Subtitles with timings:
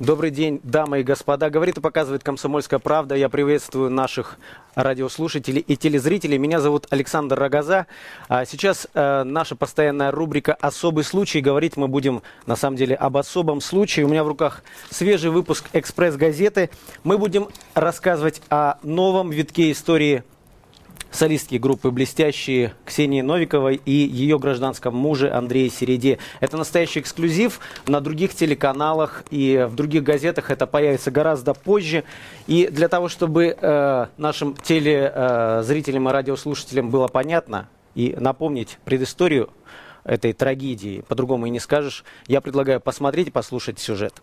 [0.00, 1.50] Добрый день, дамы и господа.
[1.50, 3.14] Говорит и показывает «Комсомольская правда».
[3.14, 4.38] Я приветствую наших
[4.74, 6.36] радиослушателей и телезрителей.
[6.36, 7.86] Меня зовут Александр Рогоза.
[8.28, 11.40] А сейчас э, наша постоянная рубрика «Особый случай».
[11.40, 14.04] Говорить мы будем, на самом деле, об особом случае.
[14.04, 16.70] У меня в руках свежий выпуск «Экспресс-газеты».
[17.04, 20.24] Мы будем рассказывать о новом витке истории
[21.14, 26.18] солистки группы «Блестящие» Ксении Новиковой и ее гражданском муже Андрее Середе.
[26.40, 32.04] Это настоящий эксклюзив на других телеканалах и в других газетах это появится гораздо позже.
[32.46, 39.50] И для того, чтобы э, нашим телезрителям э, и радиослушателям было понятно и напомнить предысторию
[40.02, 44.22] этой трагедии, по-другому и не скажешь, я предлагаю посмотреть и послушать сюжет.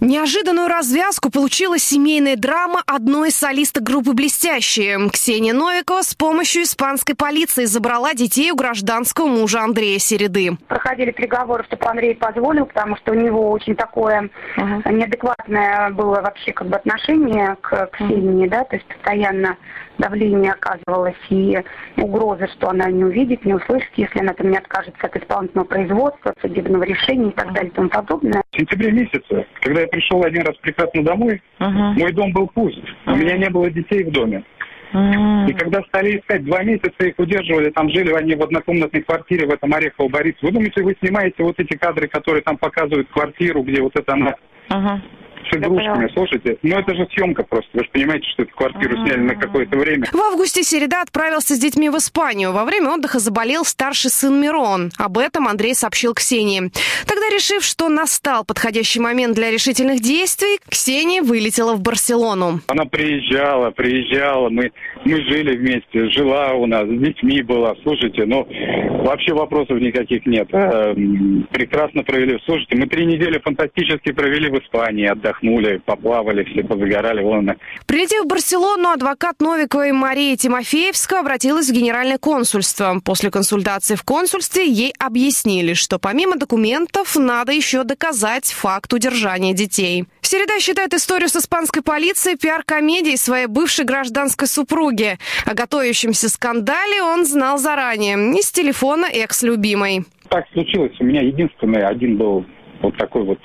[0.00, 5.08] Неожиданную развязку получила семейная драма одной из солисток группы «Блестящие».
[5.10, 10.56] Ксения Новикова с помощью испанской полиции забрала детей у гражданского мужа Андрея Середы.
[10.68, 14.92] Проходили переговоры, чтобы Андрей позволил, потому что у него очень такое uh-huh.
[14.92, 19.56] неадекватное было вообще как бы отношение к Ксении, да, то есть постоянно
[19.98, 21.58] давление оказывалось и
[21.96, 26.34] угрозы, что она не увидит, не услышит, если она там не откажется от исполнительного производства,
[26.40, 28.42] судебного решения и так далее и тому подобное.
[28.52, 31.98] В сентябре месяце, когда я пришел один раз прекрасно домой, uh-huh.
[31.98, 33.12] мой дом был пуст, uh-huh.
[33.12, 34.42] у меня не было детей в доме.
[34.90, 39.50] И когда стали искать, два месяца их удерживали, там жили они в однокомнатной квартире в
[39.50, 40.34] этом Орехово Борис.
[40.40, 44.34] Вы думаете, вы снимаете вот эти кадры, которые там показывают квартиру, где вот это она
[44.70, 45.00] uh-huh
[45.50, 46.58] с игрушками, слушайте.
[46.62, 47.70] Ну, это же съемка просто.
[47.74, 50.06] Вы же понимаете, что эту квартиру сняли на какое-то время.
[50.12, 52.52] В августе Середа отправился с детьми в Испанию.
[52.52, 54.90] Во время отдыха заболел старший сын Мирон.
[54.98, 56.70] Об этом Андрей сообщил Ксении.
[57.06, 62.60] Тогда, решив, что настал подходящий момент для решительных действий, Ксения вылетела в Барселону.
[62.68, 64.70] Она приезжала, приезжала, мы,
[65.04, 67.74] мы жили вместе, жила у нас, с детьми была.
[67.82, 68.46] Слушайте, ну,
[69.04, 70.48] вообще вопросов никаких нет.
[70.52, 72.38] Эм, прекрасно провели.
[72.44, 77.22] Слушайте, мы три недели фантастически провели в Испании, отдохнули отдохнули, поплавали, все позагорали.
[77.22, 77.50] Вон.
[77.86, 83.00] Прилетев в Барселону, адвокат Новиковой Мария Тимофеевска обратилась в Генеральное консульство.
[83.04, 90.06] После консультации в консульстве ей объяснили, что помимо документов надо еще доказать факт удержания детей.
[90.22, 95.18] Середа считает историю с испанской полицией пиар-комедией своей бывшей гражданской супруги.
[95.46, 98.16] О готовящемся скандале он знал заранее.
[98.38, 100.04] Из телефона экс-любимой.
[100.28, 100.92] Так случилось.
[101.00, 102.44] У меня единственный один был
[102.82, 103.38] вот такой вот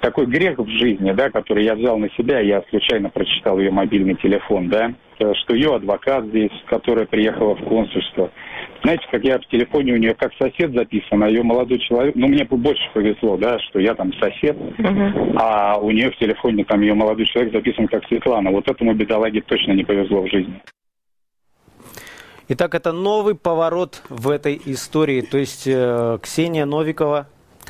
[0.00, 4.14] такой грех в жизни, да, который я взял на себя, я случайно прочитал ее мобильный
[4.16, 8.30] телефон, да, что ее адвокат здесь, которая приехала в консульство.
[8.82, 12.28] Знаете, как я в телефоне у нее как сосед записан, а ее молодой человек, ну,
[12.28, 15.36] мне больше повезло, да, что я там сосед, uh-huh.
[15.36, 18.50] а у нее в телефоне там ее молодой человек записан как Светлана.
[18.50, 20.60] Вот этому бедолаге точно не повезло в жизни.
[22.50, 25.20] Итак, это новый поворот в этой истории.
[25.20, 27.26] То есть э, Ксения Новикова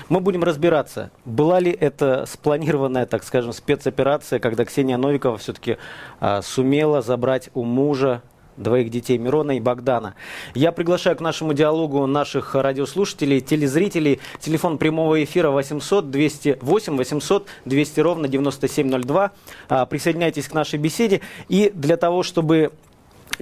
[0.08, 5.78] мы будем разбираться, была ли это спланированная, так скажем, спецоперация, когда Ксения Новикова все-таки
[6.20, 8.22] а, сумела забрать у мужа
[8.58, 10.14] двоих детей Мирона и Богдана.
[10.54, 14.20] Я приглашаю к нашему диалогу наших радиослушателей, телезрителей.
[14.40, 19.30] Телефон прямого эфира 800 208 800 200 ровно 9702.
[19.68, 21.20] А, присоединяйтесь к нашей беседе.
[21.48, 22.72] И для того, чтобы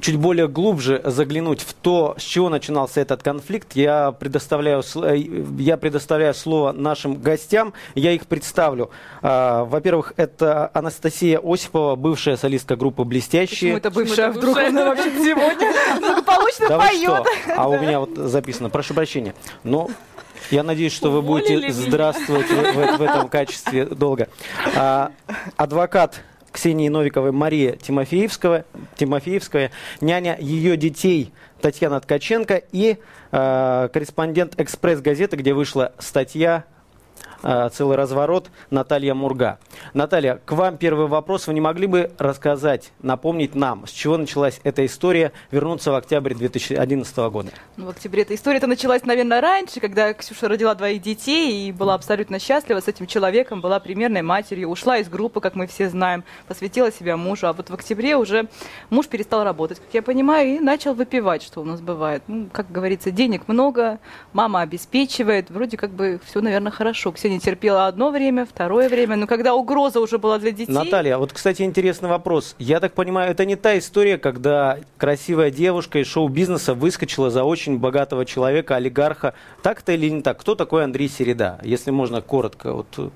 [0.01, 5.17] чуть более глубже заглянуть в то, с чего начинался этот конфликт, я предоставляю, э,
[5.59, 8.91] я предоставляю слово нашим гостям, я их представлю.
[9.23, 13.75] А, во-первых, это Анастасия Осипова, бывшая солистка группы «Блестящие».
[13.75, 14.31] Почему это бывшая?
[14.31, 17.27] Вдруг она вообще сегодня благополучно да поет.
[17.57, 19.35] А у меня вот записано, прошу прощения.
[19.65, 19.89] Но
[20.51, 24.29] я надеюсь, что вы будете здравствовать в, в этом качестве долго.
[24.75, 25.11] А,
[25.57, 26.23] адвокат
[26.57, 28.65] Ксении Новиковой Мария Тимофеевская,
[28.97, 32.97] Тимофеевская няня ее детей Татьяна Ткаченко и
[33.31, 36.65] э, корреспондент «Экспресс-газеты», где вышла статья
[37.43, 39.59] целый разворот Наталья Мурга.
[39.95, 41.47] Наталья, к вам первый вопрос.
[41.47, 46.35] Вы не могли бы рассказать, напомнить нам, с чего началась эта история, вернуться в октябрь
[46.35, 47.51] 2011 года?
[47.77, 51.95] Ну, в октябре эта история-то началась, наверное, раньше, когда Ксюша родила двоих детей и была
[51.95, 56.25] абсолютно счастлива с этим человеком, была примерной матерью, ушла из группы, как мы все знаем,
[56.49, 57.47] посвятила себя мужу.
[57.47, 58.49] А вот в октябре уже
[58.91, 62.23] муж перестал работать, как я понимаю, и начал выпивать, что у нас бывает.
[62.27, 63.99] Ну, как говорится, денег много,
[64.33, 67.13] мама обеспечивает, вроде как бы все, наверное, хорошо.
[67.29, 70.73] Не терпела одно время, второе время, но когда угроза уже была для детей...
[70.73, 72.55] Наталья, вот, кстати, интересный вопрос.
[72.59, 77.79] Я так понимаю, это не та история, когда красивая девушка из шоу-бизнеса выскочила за очень
[77.79, 79.35] богатого человека, олигарха.
[79.63, 80.41] Так это или не так?
[80.41, 81.59] Кто такой Андрей Середа?
[81.63, 82.73] Если можно коротко.
[82.73, 83.11] Вот э,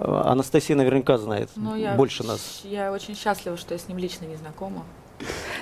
[0.00, 2.62] Анастасия наверняка знает ну, я, больше нас.
[2.64, 4.84] Я очень счастлива, что я с ним лично не знакома.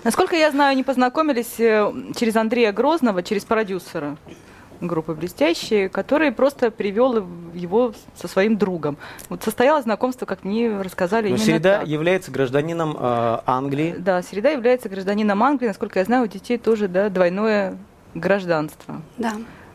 [0.05, 4.17] Насколько я знаю, они познакомились э, через Андрея Грозного, через продюсера
[4.87, 8.97] группы «Блестящие», который просто привел его со своим другом.
[9.29, 11.89] Вот состоялось знакомство, как мне рассказали, Но Середа так.
[11.89, 13.95] является гражданином э, Англии.
[13.99, 15.69] Да, Середа является гражданином Англии.
[15.69, 17.77] Насколько я знаю, у детей тоже да, двойное
[18.15, 19.01] гражданство.
[19.19, 19.33] Да.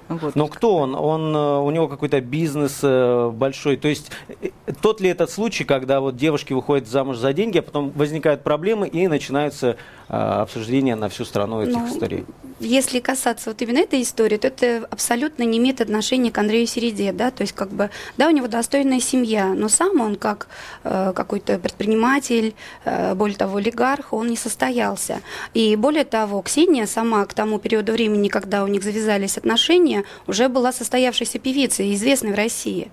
[0.09, 0.35] Вот.
[0.35, 0.95] Но кто он?
[0.95, 3.77] Он э, у него какой-то бизнес э, большой.
[3.77, 4.11] То есть
[4.41, 4.49] э,
[4.81, 8.87] тот ли этот случай, когда вот девушки выходят замуж за деньги, а потом возникают проблемы
[8.87, 9.77] и начинаются
[10.07, 12.25] обсуждения на всю страну этих Ну, историй?
[12.61, 17.11] Если касаться вот именно этой истории, то это абсолютно не имеет отношения к Андрею Середе,
[17.11, 20.47] да, то есть как бы, да, у него достойная семья, но сам он как
[20.83, 22.55] э, какой-то предприниматель,
[22.85, 25.21] э, более того, олигарх, он не состоялся.
[25.53, 29.96] И более того, Ксения сама к тому периоду времени, когда у них завязались отношения,
[30.27, 32.91] уже была состоявшейся певицей, известной в России.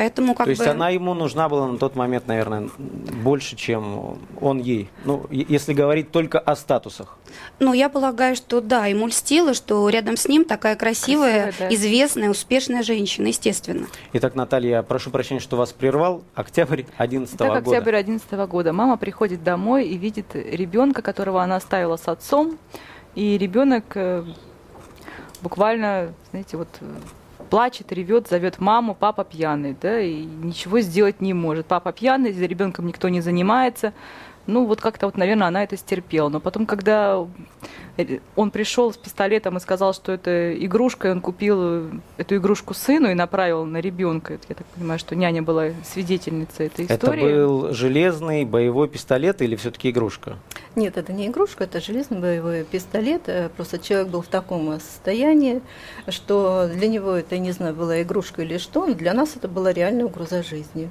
[0.00, 0.70] Поэтому как То есть бы...
[0.70, 4.88] она ему нужна была на тот момент, наверное, больше, чем он ей.
[5.04, 7.18] Ну, если говорить только о статусах.
[7.58, 11.74] Ну, я полагаю, что да, ему льстило, что рядом с ним такая красивая, Красивая, да.
[11.74, 13.88] известная, успешная женщина, естественно.
[14.14, 16.22] Итак, Наталья, я прошу прощения, что вас прервал.
[16.34, 17.58] Октябрь 2011 Так, года.
[17.58, 18.72] октябрь 2011 года.
[18.72, 22.58] Мама приходит домой и видит ребенка, которого она оставила с отцом.
[23.14, 24.24] И ребенок э,
[25.42, 26.86] буквально, знаете, вот э,
[27.50, 31.66] плачет, ревет, зовет маму, папа пьяный, да, и ничего сделать не может.
[31.66, 33.92] Папа пьяный, за ребенком никто не занимается.
[34.50, 36.28] Ну, вот как-то вот, наверное, она это стерпела.
[36.28, 37.26] Но потом, когда
[37.96, 42.36] э, он пришел с пистолетом и сказал, что это игрушка, и он купил э, эту
[42.36, 44.34] игрушку сыну и направил на ребенка.
[44.34, 47.22] Это, Я так понимаю, что няня была свидетельницей этой Это истории.
[47.22, 50.36] был железный боевой пистолет или все-таки игрушка?
[50.74, 53.22] Нет, это не игрушка, это железный боевой пистолет.
[53.28, 55.62] Э, Просто человек был в таком состоянии,
[56.08, 59.72] что для него это, не знаю, была игрушка или что, но для нас это была
[59.72, 60.90] реальная угроза жизни.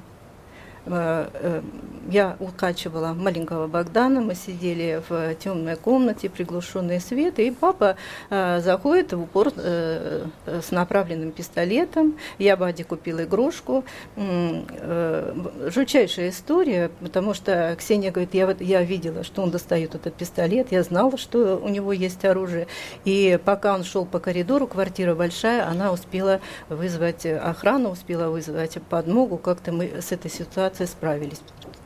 [0.90, 1.62] Э, э,
[2.10, 7.94] Я укачивала маленького Богдана, мы сидели в темной комнате, приглушенный свет, и папа
[8.30, 12.16] э, заходит в упор э, э, с направленным пистолетом.
[12.38, 13.84] Я Баде купила игрушку.
[14.16, 15.34] Э,
[15.72, 20.72] Жутчайшая история, потому что Ксения говорит, я, вот- я видела, что он достает этот пистолет,
[20.72, 22.66] я знала, что у него есть оружие.
[23.04, 29.36] И пока он шел по коридору, квартира большая, она успела вызвать охрану, успела вызвать подмогу,
[29.36, 31.40] как-то мы с этой ситуацией справились.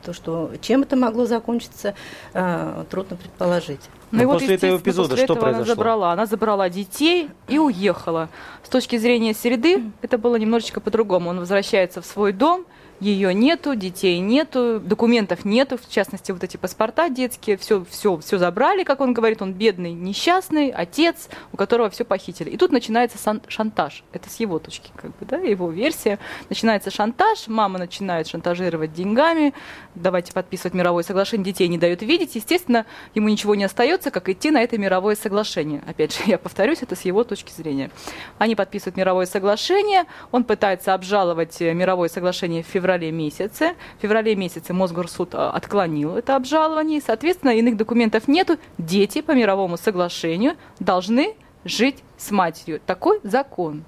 [0.04, 1.94] То, что чем это могло закончиться,
[2.34, 3.80] э, трудно предположить.
[4.10, 5.74] Ну, и после этого естественно, эпизода после что этого она произошло?
[5.74, 6.12] забрала.
[6.12, 8.28] Она забрала детей и уехала.
[8.62, 11.30] С точки зрения среды это было немножечко по-другому.
[11.30, 12.66] Он возвращается в свой дом,
[13.04, 18.38] ее нету, детей нету, документов нету, в частности, вот эти паспорта детские, все, все, все
[18.38, 22.48] забрали, как он говорит, он бедный, несчастный, отец, у которого все похитили.
[22.48, 23.18] И тут начинается
[23.48, 24.04] шантаж.
[24.12, 26.18] Это с его точки, как бы, да, его версия.
[26.48, 29.52] Начинается шантаж, мама начинает шантажировать деньгами,
[29.94, 32.34] давайте подписывать мировое соглашение, детей не дают видеть.
[32.34, 35.82] Естественно, ему ничего не остается, как идти на это мировое соглашение.
[35.86, 37.90] Опять же, я повторюсь, это с его точки зрения.
[38.38, 43.74] Они подписывают мировое соглашение, он пытается обжаловать э, мировое соглашение в феврале месяце.
[43.98, 48.58] В феврале месяце Мосгорсуд э, отклонил это обжалование, и, соответственно, иных документов нету.
[48.78, 52.80] Дети по мировому соглашению должны жить с матерью.
[52.84, 53.84] Такой закон.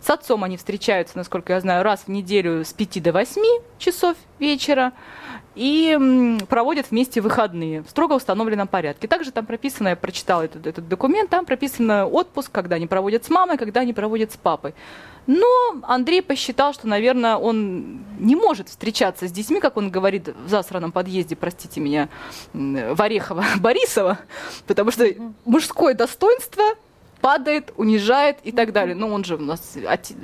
[0.00, 3.42] С отцом они встречаются, насколько я знаю, раз в неделю с 5 до 8
[3.78, 4.92] часов вечера
[5.54, 9.08] и проводят вместе выходные в строго установленном порядке.
[9.08, 13.30] Также там прописано, я прочитала этот, этот документ, там прописано отпуск, когда они проводят с
[13.30, 14.74] мамой, когда они проводят с папой.
[15.26, 15.46] Но
[15.82, 20.92] Андрей посчитал, что, наверное, он не может встречаться с детьми, как он говорит в засранном
[20.92, 22.08] подъезде, простите меня,
[22.54, 24.18] м, Варехова, Борисова,
[24.66, 25.06] потому что
[25.44, 26.62] мужское достоинство
[27.20, 28.94] падает, унижает и так далее.
[28.94, 30.14] Ну, он же у нас оте-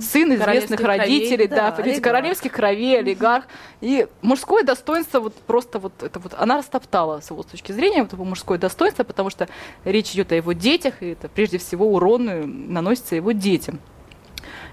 [0.00, 2.02] сын известных родителей, кровей, да, да, олигарх.
[2.02, 3.44] королевских кровей, олигарх.
[3.80, 8.12] И мужское достоинство вот просто вот это вот она растоптала с его точки зрения, вот
[8.12, 9.48] его мужское достоинство, потому что
[9.84, 13.78] речь идет о его детях, и это прежде всего урон э, наносится его детям.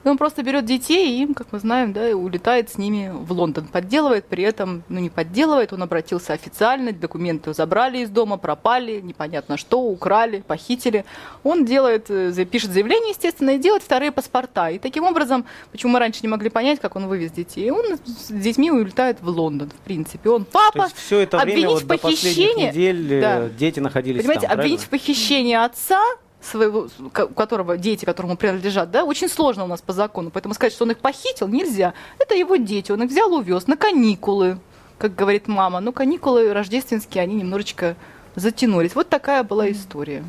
[0.05, 3.12] И он просто берет детей и им, как мы знаем, да, и улетает с ними
[3.12, 3.65] в Лондон.
[3.65, 9.57] Подделывает при этом, ну не подделывает, он обратился официально, документы забрали из дома, пропали, непонятно
[9.57, 11.05] что, украли, похитили.
[11.43, 14.69] Он делает, э, пишет заявление, естественно, и делает вторые паспорта.
[14.69, 18.27] И таким образом, почему мы раньше не могли понять, как он вывез детей, он с
[18.31, 20.29] детьми улетает в Лондон, в принципе.
[20.29, 23.50] Он То папа, есть все это время, обвинить вот в до похищении- недель, э, Да.
[23.50, 25.03] дети находились Понимаете, там, обвинить в правильно?
[25.05, 26.00] похищении отца,
[26.45, 30.29] своего, которого дети, которому принадлежат, да, очень сложно у нас по закону.
[30.31, 31.93] Поэтому сказать, что он их похитил, нельзя.
[32.19, 34.59] Это его дети, он их взял, увез на каникулы,
[34.97, 35.79] как говорит мама.
[35.79, 37.95] Но каникулы рождественские, они немножечко
[38.35, 38.95] затянулись.
[38.95, 40.23] Вот такая была история.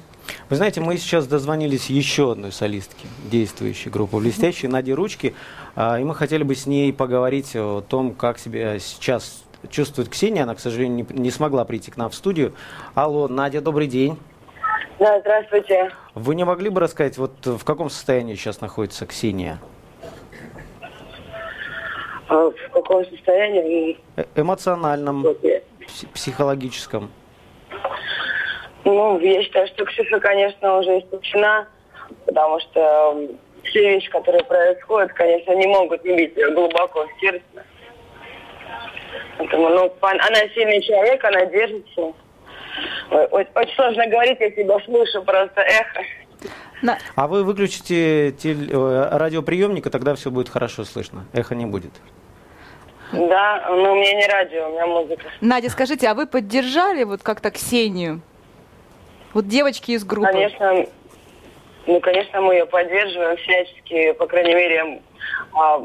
[0.49, 5.35] Вы знаете, мы сейчас дозвонились еще одной солистке, действующей группы «Блестящей», Наде Ручки,
[5.77, 10.43] а, и мы хотели бы с ней поговорить о том, как себя сейчас чувствует Ксения.
[10.43, 12.55] Она, к сожалению, не, не смогла прийти к нам в студию.
[12.95, 14.19] Алло, Надя, добрый день.
[14.99, 15.91] Да, здравствуйте.
[16.15, 19.59] Вы не могли бы рассказать, вот в каком состоянии сейчас находится Ксения?
[22.29, 23.99] А в каком состоянии?
[24.17, 25.25] Э эмоциональном,
[26.15, 27.11] психологическом.
[28.85, 31.67] Ну, я считаю, что Ксюша, конечно, уже исключена,
[32.25, 33.29] потому что
[33.65, 37.43] все вещи, которые происходят, конечно, не могут не бить глубоко в сердце.
[39.39, 42.13] Поэтому, ну, она сильный человек, она держится.
[43.11, 46.03] Очень, очень сложно говорить, я себя слышу, просто эхо.
[47.15, 48.69] А вы выключите теле...
[48.71, 51.27] Э, радиоприемник, и тогда все будет хорошо слышно.
[51.33, 51.93] Эхо не будет.
[53.13, 55.25] Да, но у меня не радио, у меня музыка.
[55.41, 58.21] Надя, скажите, а вы поддержали вот как-то Ксению?
[59.33, 60.33] Вот девочки из группы.
[60.33, 60.87] Конечно,
[61.87, 65.03] ну, конечно, мы ее поддерживаем всячески, по крайней мере,
[65.53, 65.79] а,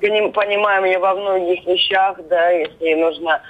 [0.00, 3.42] понимаем ее во многих вещах, да, если нужно а,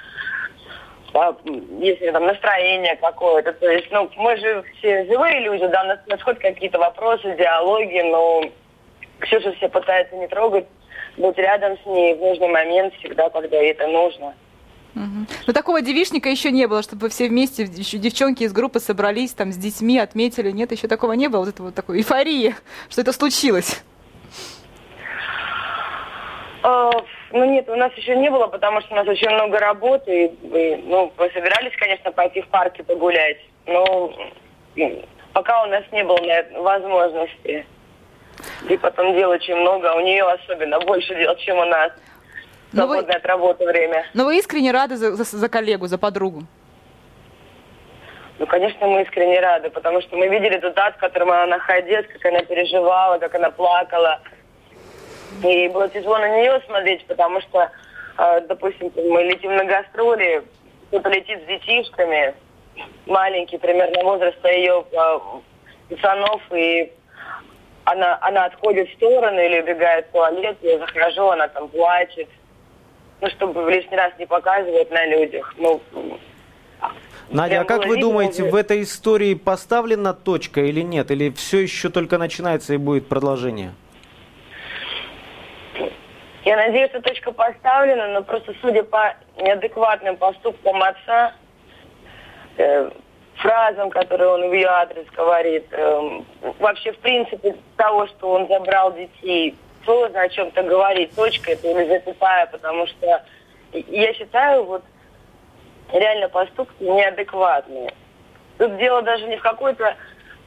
[1.79, 3.53] если там настроение какое-то.
[3.53, 8.01] То есть, ну, мы же все живые люди, да, у нас происходят какие-то вопросы, диалоги,
[8.11, 8.43] но
[9.19, 10.65] Ксюша все пытается не трогать,
[11.17, 14.33] быть рядом с ней в нужный момент всегда, когда это нужно.
[14.95, 15.25] Угу.
[15.47, 19.51] Но такого девишника еще не было, чтобы все вместе, еще девчонки из группы собрались там
[19.51, 20.51] с детьми, отметили.
[20.51, 22.55] Нет, еще такого не было, вот это вот такой эйфории,
[22.89, 23.83] что это случилось.
[26.63, 26.91] А,
[27.35, 30.27] ну нет, у нас еще не было, потому что у нас очень много работы.
[30.27, 34.13] И, ну, мы собирались, конечно, пойти в парке погулять, но
[35.33, 36.17] пока у нас не было
[36.61, 37.65] возможности.
[38.69, 41.91] И потом дел очень много, а у нее особенно больше дел, чем у нас.
[42.71, 43.13] Свободное вы...
[43.13, 44.05] от работы время.
[44.13, 46.43] Но вы искренне рады за, за, за коллегу, за подругу?
[48.39, 52.25] Ну, конечно, мы искренне рады, потому что мы видели результат, в котором она находилась, как
[52.25, 54.19] она переживала, как она плакала.
[55.43, 57.69] И было тяжело на нее смотреть, потому что,
[58.17, 60.43] э, допустим, мы летим на гастроли,
[60.87, 62.33] кто-то летит с детишками,
[63.05, 65.19] маленький, примерно возраста ее э,
[65.89, 66.91] пацанов, и
[67.85, 72.29] она, она отходит в сторону или убегает в туалет, я захожу, она там плачет.
[73.21, 75.53] Ну, чтобы в лишний раз не показывать на людях.
[75.57, 75.81] Ну,
[77.29, 81.11] Надя, а как вы думаете, в этой истории поставлена точка или нет?
[81.11, 83.73] Или все еще только начинается и будет продолжение?
[86.45, 91.33] Я надеюсь, что точка поставлена, но просто судя по неадекватным поступкам отца,
[92.57, 92.91] э,
[93.37, 96.21] фразам, которые он в ее адрес говорит, э,
[96.59, 101.87] вообще в принципе того, что он забрал детей, сложно о чем-то говорить, точка это или
[101.87, 103.23] запятая, потому что
[103.71, 104.83] я считаю, вот
[105.91, 107.91] реально поступки неадекватные.
[108.59, 109.95] Тут дело даже не в какой-то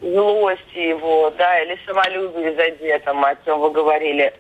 [0.01, 4.33] злости его, да, или самолюбии задетом, о чем вы говорили,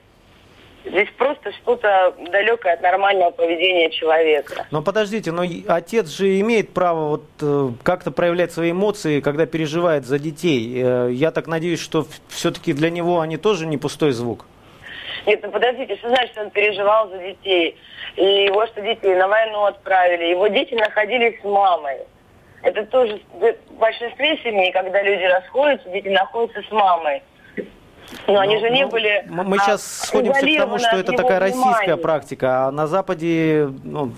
[0.84, 4.66] Здесь просто что-то далекое от нормального поведения человека.
[4.70, 10.06] Но подождите, но отец же имеет право вот э, как-то проявлять свои эмоции, когда переживает
[10.06, 10.82] за детей.
[10.82, 14.46] Э, я так надеюсь, что все-таки для него они тоже не пустой звук.
[15.26, 17.76] Нет, ну подождите, что значит, он переживал за детей?
[18.16, 20.30] И его что детей на войну отправили.
[20.30, 21.98] Его дети находились с мамой.
[22.62, 27.22] Это тоже в большинстве семей, когда люди расходятся, дети находятся с мамой.
[28.26, 29.24] Но ну, они же не ну, были.
[29.28, 31.72] Мы а, сейчас сходимся к тому, что это такая внимания.
[31.72, 34.12] российская практика, а на Западе ну,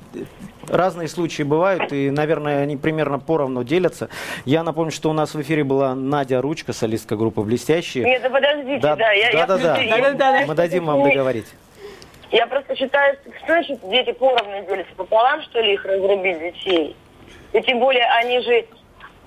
[0.69, 4.09] разные случаи бывают, и, наверное, они примерно поровну делятся.
[4.45, 8.05] Я напомню, что у нас в эфире была Надя Ручка, солистка группы «Блестящие».
[8.05, 10.47] Нет, да подождите, да, да, я, да, да, да, да.
[10.47, 11.47] Мы дадим вам договорить.
[12.31, 16.97] Я просто считаю, что значит дети поровну делятся пополам, что ли, их разрубить детей?
[17.53, 18.65] И тем более они же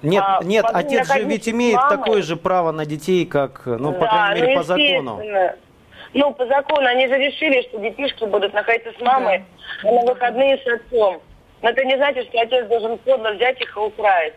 [0.03, 1.98] нет, а, нет, отец же ведь имеет мамой.
[1.98, 5.22] такое же право на детей, как, ну, да, по крайней мере, ну, по закону.
[6.13, 9.43] Ну, по закону они же решили, что детишки будут находиться с мамой,
[9.83, 9.91] да.
[9.91, 11.22] на выходные с отцом.
[11.62, 14.36] Но это не значит, что отец должен подло взять их и украсть.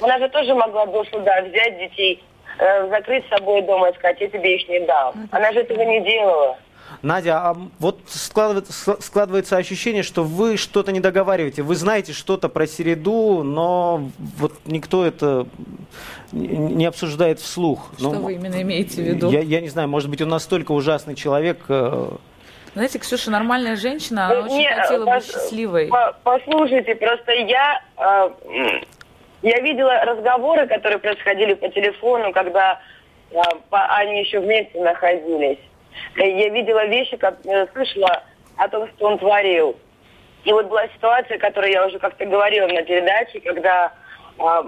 [0.00, 2.22] Она же тоже могла до суда взять детей,
[2.58, 5.12] э, закрыть с собой дома и сказать, я тебе их не дал.
[5.14, 6.58] Ну, Она же этого не делала.
[7.02, 11.62] Надя, а вот складывается, складывается ощущение, что вы что-то не договариваете.
[11.62, 15.46] Вы знаете что-то про Середу, но вот никто это
[16.32, 17.90] не обсуждает вслух.
[17.98, 19.30] Что ну, вы именно имеете в виду?
[19.30, 21.64] Я, я не знаю, может быть, он настолько ужасный человек.
[21.68, 22.10] Э,
[22.74, 25.90] знаете, Ксюша нормальная женщина, она очень хотела быть счастливой.
[26.22, 28.30] Послушайте, просто я, э,
[29.42, 32.80] я видела разговоры, которые происходили по телефону, когда
[33.30, 33.36] э,
[33.70, 35.58] они еще вместе находились.
[36.16, 38.22] Я видела вещи, как э, слышала
[38.56, 39.76] о том, что он творил.
[40.44, 43.92] И вот была ситуация, которую я уже как-то говорила на передаче, когда
[44.38, 44.62] э,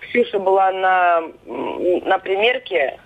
[0.00, 2.98] Ксюша была на, на примерке,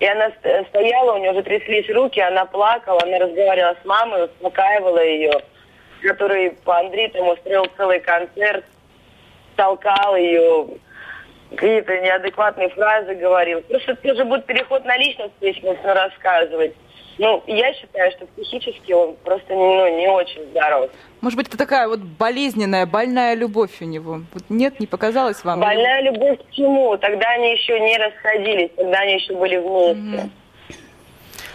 [0.00, 0.32] и она
[0.70, 5.32] стояла, у нее уже тряслись руки, она плакала, она разговаривала с мамой, успокаивала ее.
[6.02, 8.64] который по Андрею там устроил целый концерт,
[9.54, 10.66] толкал ее,
[11.50, 13.62] какие-то неадекватные фразы говорил.
[13.62, 16.74] Просто это же будет переход на личность, начну рассказывать.
[17.18, 20.90] Ну, я считаю, что психически он просто ну, не очень здоров.
[21.20, 24.22] Может быть, это такая вот болезненная, больная любовь у него?
[24.32, 25.60] Вот нет, не показалось вам?
[25.60, 26.96] Больная любовь к чему?
[26.96, 30.00] Тогда они еще не расходились, тогда они еще были вместе.
[30.00, 30.30] Mm-hmm.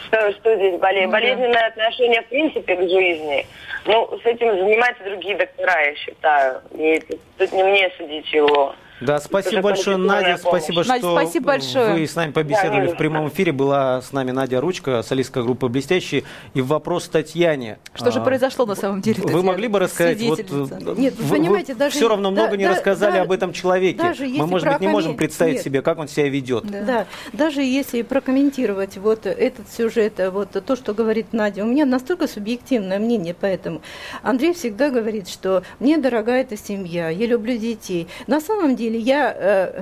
[0.08, 1.08] Что, что здесь болезнь?
[1.08, 1.12] Mm-hmm.
[1.12, 3.46] Болезненное отношение, в принципе, к жизни.
[3.86, 6.62] Ну, с этим занимаются другие доктора, я считаю.
[6.78, 8.74] И тут, тут не мне судить его.
[9.02, 10.38] Да, спасибо большое, Надя.
[10.42, 10.64] Помощь.
[10.64, 11.94] Спасибо, Надя, что спасибо большое.
[11.94, 13.52] вы с нами побеседовали Да, в прямом эфире.
[13.52, 16.24] Была с нами Надя Ручка, солистка группы «Блестящие».
[16.54, 17.78] И вопрос Татьяне.
[17.94, 19.18] Что же А, произошло на самом деле?
[19.18, 19.44] Вы Татьяна?
[19.44, 20.96] могли бы рассказать, вот, Свидетельница.
[21.00, 24.00] Нет, вы понимаете, даже- все равно много да- не да- рассказали да- об этом человеке.
[24.02, 25.64] даже если Мы, может быть, не можем представить Нет.
[25.64, 26.66] себе, как он себя ведет.
[26.66, 26.82] Да.
[26.82, 32.28] Да, даже если прокомментировать вот этот сюжет, вот то, что говорит Надя, у меня настолько
[32.28, 33.82] субъективное мнение, поэтому
[34.24, 38.08] Андрей всегда говорит, что мне дорога эта семья, я люблю детей.
[38.26, 39.82] На самом деле я э,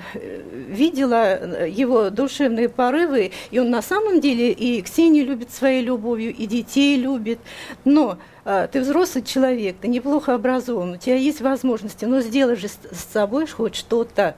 [0.67, 6.47] видела его душевные порывы, и он на самом деле и Ксению любит своей любовью, и
[6.47, 7.37] детей любит,
[7.83, 12.67] но а, ты взрослый человек, ты неплохо образован, у тебя есть возможности, но сделай же
[12.67, 12.79] с
[13.11, 14.35] собой хоть что-то.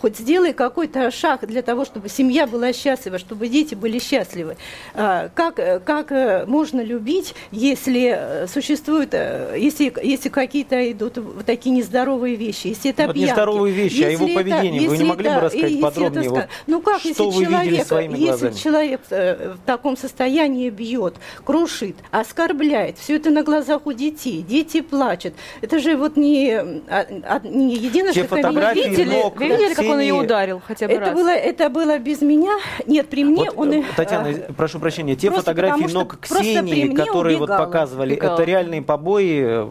[0.00, 4.56] Хоть сделай какой-то шаг для того, чтобы семья была счастлива, чтобы дети были счастливы.
[4.94, 11.44] А, Как, как э, можно любить, если э, существуют, э, если, если какие-то идут вот
[11.44, 14.96] такие нездоровые вещи, если это Вот пьянки, нездоровые вещи, а если его это- поведение, вы
[14.96, 18.54] не могли бы это- рассказать если подробнее, это вот ну как, если человек, если глазами?
[18.54, 25.34] человек в таком состоянии бьет, крушит, оскорбляет, все это на глазах у детей, дети плачут,
[25.60, 30.00] это же вот не, а, а, не единожды Те фотографии, видели, ног видели, как он
[30.00, 31.14] ее ударил хотя бы это раз?
[31.14, 32.56] было, это было без меня.
[32.86, 33.72] Нет, при мне Вот, он...
[33.72, 37.64] и, Татьяна, э, прошу прощения, те фотографии потому ног Ксении, которые вот убегала.
[37.66, 38.34] показывали, Убегала.
[38.34, 39.70] это реальные побои э,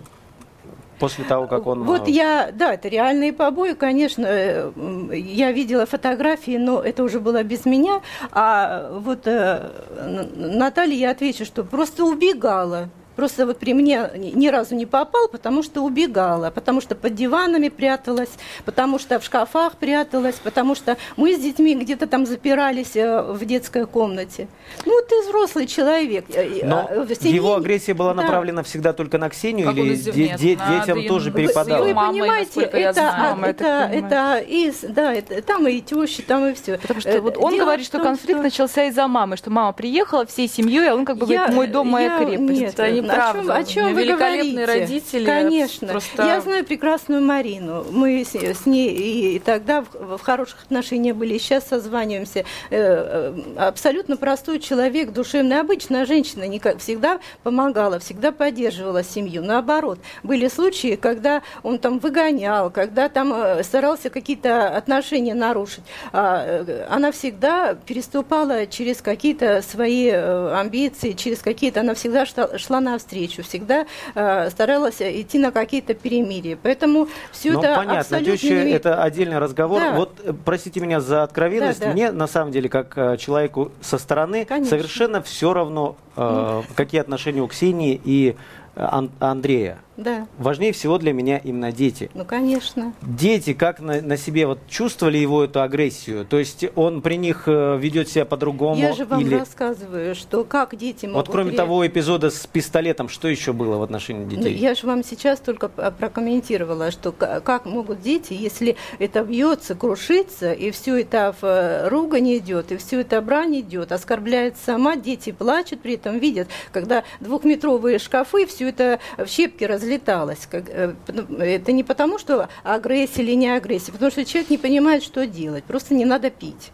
[1.00, 1.84] после того, как он...
[1.84, 4.26] Вот э, я, да, это реальные побои, конечно.
[4.28, 4.72] э,
[5.14, 8.02] Я видела фотографии, но это уже было без меня.
[8.32, 12.90] А вот Н- Наталье я отвечу, что просто убегала.
[13.20, 17.68] Просто вот при мне ни разу не попал, потому что убегала, потому что под диванами
[17.68, 18.30] пряталась,
[18.64, 23.44] потому что в шкафах пряталась, потому что мы с детьми где-то там запирались э, в
[23.44, 24.48] детской комнате.
[24.86, 26.28] Ну, ты взрослый человек.
[26.34, 28.22] э, Но э, в семье- его агрессия была Да.
[28.22, 30.38] направлена всегда только на Ксению Как или де- де- на
[30.80, 31.10] детям Дрину.
[31.10, 31.84] тоже Вы- перепадало?
[31.84, 33.36] Вы мамой, понимаете, я это, знаю.
[33.38, 34.06] а, я это, понимаю.
[34.06, 36.78] это из, да, это, там и тещи, там и все.
[36.78, 40.90] Потому что вот он говорит, что конфликт начался из-за мамы, что мама приехала всей семьей,
[40.90, 42.62] а он как бы говорит, мой дом, моя крепость.
[42.62, 42.80] Нет,
[43.14, 44.86] Это о чем, о чем вы великолепные говорите?
[44.86, 45.88] родители, Конечно.
[45.90, 47.86] просто- Я знаю прекрасную Марину.
[47.92, 52.40] Мы с, с ней и, тогда в, в хороших отношениях были, и сейчас созваниваемся.
[52.40, 55.60] Э, э, абсолютно простой человек, душевный.
[55.60, 59.44] Обычная женщина никак, всегда помогала, всегда поддерживала семью.
[59.44, 65.84] Наоборот, были случаи, когда он там выгонял, когда там э, старался какие-то отношения нарушить.
[66.14, 72.80] А, э, она всегда переступала через какие-то свои амбиции, через какие-то, она всегда шла, шла
[72.92, 76.58] навстречу, всегда э, старалась идти на какие-то перемирия.
[76.62, 79.82] Поэтому все Ну, это понятно, абсолютно теща, не это отдельный разговор.
[79.82, 79.94] Да.
[79.94, 81.92] Вот, э, простите меня за откровенность, Да, да.
[81.94, 84.70] мне на самом деле, как э, человеку со стороны, Конечно.
[84.78, 88.36] совершенно все равно, э, какие отношения у Ксении и
[88.80, 89.80] Ан- Андрея.
[89.98, 92.10] Да, Важнее всего для меня именно дети.
[92.14, 92.94] ну, конечно.
[93.02, 96.24] Дети как на, на себе вот чувствовали его эту агрессию?
[96.26, 98.80] То есть он при них э, ведет себя по-другому?
[98.80, 99.36] Я же вам или...
[99.36, 101.28] рассказываю, что как дети могут...
[101.28, 104.54] Вот кроме ре- того эпизода с пистолетом, что еще было в отношении Ну, детей?
[104.56, 110.54] я же вам сейчас только п- прокомментировала, что как могут дети, если это бьется, крушится,
[110.54, 115.34] и все это в э, ругань идет, и все это брань идет, оскорбляет сама, дети
[115.34, 120.48] плачут, при этом видят, когда двухметровые шкафы, все это в щепки разлеталось.
[120.52, 120.94] Э,
[121.40, 125.64] Это не потому, что агрессия или не агрессия, потому что человек не понимает, что делать,
[125.64, 126.72] просто не надо пить.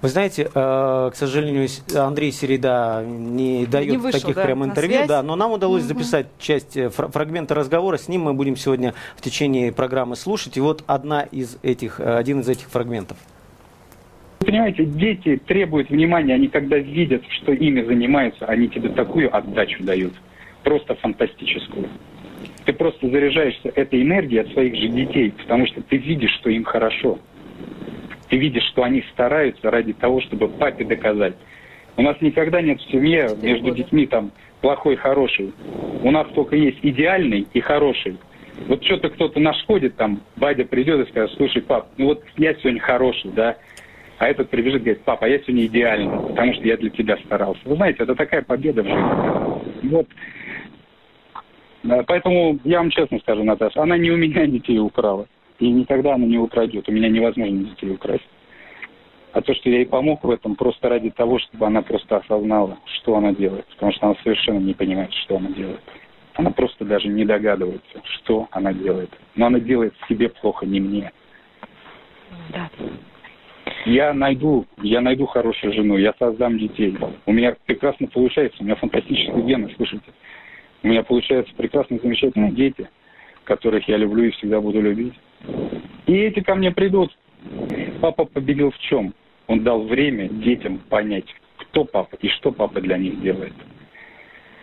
[0.00, 5.22] Вы знаете, э, к сожалению, Андрей Середа не дает вышел, таких да, прям интервью, да,
[5.22, 7.96] но нам удалось записать часть э, фр- фрагмента разговора.
[7.98, 10.56] С ним мы будем сегодня в течение программы слушать.
[10.56, 13.18] И вот одна из этих, один из этих фрагментов.
[14.40, 20.14] Понимаете, дети требуют внимания, они когда видят, что ими занимаются, они тебе такую отдачу дают,
[20.62, 21.88] просто фантастическую.
[22.64, 26.64] Ты просто заряжаешься этой энергией от своих же детей, потому что ты видишь, что им
[26.64, 27.18] хорошо.
[28.28, 31.34] Ты видишь, что они стараются ради того, чтобы папе доказать.
[31.96, 35.52] У нас никогда нет в семье между детьми там плохой, хороший.
[36.02, 38.18] У нас только есть идеальный и хороший.
[38.68, 42.80] Вот что-то кто-то нашкодит там, Бадя придет и скажет, слушай, пап, ну вот я сегодня
[42.80, 43.56] хороший, да,
[44.18, 47.60] а этот прибежит и говорит, папа, я сегодня идеальный, потому что я для тебя старался.
[47.64, 49.90] Вы знаете, это такая победа в жизни.
[49.90, 50.06] Вот
[52.06, 55.26] поэтому я вам честно скажу, Наташа, она не у меня детей украла.
[55.58, 56.88] И никогда она не украдет.
[56.88, 58.28] У меня невозможно детей украсть.
[59.32, 62.78] А то, что я ей помог в этом, просто ради того, чтобы она просто осознала,
[63.00, 63.66] что она делает.
[63.66, 65.80] Потому что она совершенно не понимает, что она делает.
[66.34, 69.10] Она просто даже не догадывается, что она делает.
[69.34, 71.10] Но она делает себе плохо, не мне.
[72.50, 72.70] Да.
[73.84, 76.96] Я найду, я найду хорошую жену, я создам детей.
[77.26, 80.12] У меня прекрасно получается, у меня фантастические гены, слушайте.
[80.82, 82.88] У меня получаются прекрасные, замечательные дети,
[83.44, 85.14] которых я люблю и всегда буду любить.
[86.06, 87.16] И эти ко мне придут.
[88.00, 89.14] Папа победил в чем?
[89.46, 93.54] Он дал время детям понять, кто папа и что папа для них делает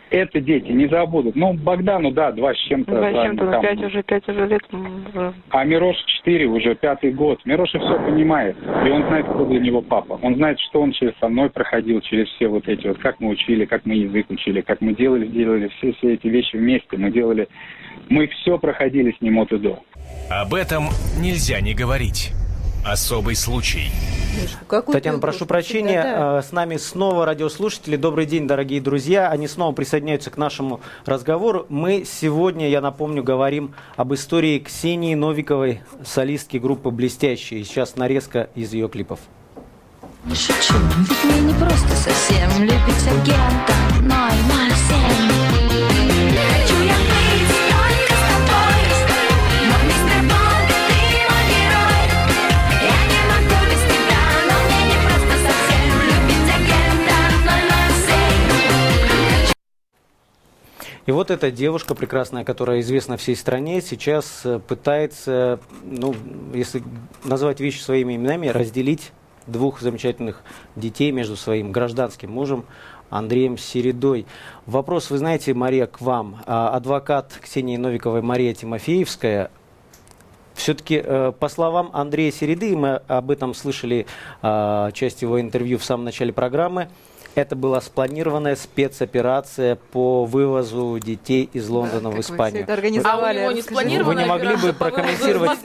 [0.09, 1.35] это дети не забудут.
[1.35, 2.91] Ну, Богдану, да, два с чем-то.
[2.91, 3.61] Два с чем-то, там...
[3.61, 4.61] пять уже, пять уже лет.
[5.49, 7.39] А Мирош четыре, уже пятый год.
[7.45, 8.55] Мироша все понимает.
[8.85, 10.19] И он знает, кто для него папа.
[10.21, 13.29] Он знает, что он через со мной проходил, через все вот эти вот, как мы
[13.29, 16.97] учили, как мы язык учили, как мы делали, делали все, все эти вещи вместе.
[16.97, 17.47] Мы делали,
[18.09, 19.79] мы все проходили с ним от и до.
[20.29, 20.85] Об этом
[21.19, 22.31] нельзя не говорить.
[22.85, 23.91] Особый случай.
[24.91, 26.03] Татьяна, прошу прощения.
[26.03, 26.41] Да.
[26.43, 27.95] С нами снова радиослушатели.
[27.95, 29.29] Добрый день, дорогие друзья.
[29.29, 31.65] Они снова присоединяются к нашему разговору.
[31.69, 37.63] Мы сегодня, я напомню, говорим об истории Ксении Новиковой, солистки группы «Блестящие».
[37.63, 39.19] Сейчас нарезка из ее клипов.
[40.31, 40.75] Шучу,
[41.09, 45.04] ведь мне не просто совсем любить агента 007.
[61.05, 66.15] И вот эта девушка прекрасная, которая известна всей стране, сейчас э, пытается, ну,
[66.53, 66.81] если
[67.23, 69.11] назвать вещи своими именами, разделить
[69.45, 70.41] двух замечательных
[70.75, 72.65] детей между своим гражданским мужем
[73.11, 74.25] Андреем Середой.
[74.65, 76.41] Вопрос, вы знаете, Мария, к вам.
[76.47, 79.51] А, адвокат Ксении Новиковой Мария Тимофеевская
[80.55, 84.07] все-таки, э, по словам Андрея Середы, мы об этом слышали
[84.41, 86.89] а, часть его интервью в самом начале программы,
[87.35, 92.63] это была спланированная спецоперация по вывозу детей из Лондона да, в Испанию.
[92.63, 93.39] Это организовали.
[93.39, 95.59] А у него не спланированная Вы не могли бы прокомментировать,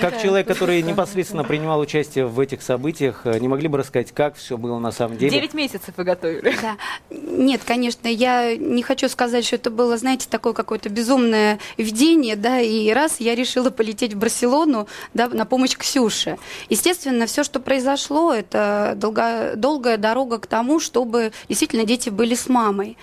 [0.00, 4.36] как человек, который непосредственно принимал участие в этих событиях, э, не могли бы рассказать, как
[4.36, 5.30] все было на самом деле?
[5.30, 6.54] Девять месяцев вы готовили.
[6.62, 6.76] Да.
[7.10, 12.60] Нет, конечно, я не хочу сказать, что это было, знаете, такое какое-то безумное видение, да,
[12.60, 16.38] и раз я решила полететь в Барселону, да, на помощь Ксюше.
[16.70, 22.48] Естественно, все, что произошло, это долго, долгая дорога к тому, чтобы действительно дети были с
[22.48, 22.96] мамой.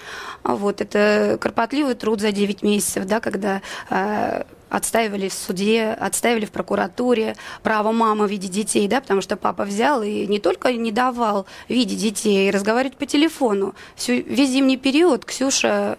[0.44, 6.52] Вот, это кропотливый труд за 9 месяцев, да, когда э, отстаивали в суде, отстаивали в
[6.52, 11.46] прокуратуре право мамы видеть детей, да, потому что папа взял и не только не давал
[11.70, 13.76] видеть детей, и разговаривать по телефону.
[13.96, 15.98] Всю, весь зимний период Ксюша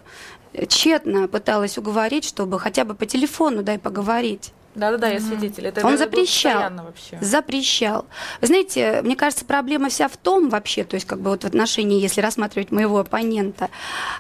[0.69, 4.53] тщетно пыталась уговорить, чтобы хотя бы по телефону дай поговорить.
[4.77, 5.67] Да-да-да, я свидетель.
[5.67, 6.71] Это Он запрещал.
[6.71, 7.19] Вообще.
[7.21, 8.05] Запрещал.
[8.43, 11.47] Вы знаете, мне кажется, проблема вся в том вообще, то есть как бы вот в
[11.47, 13.71] отношении, если рассматривать моего оппонента